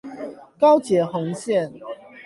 [0.57, 1.73] 高捷紅線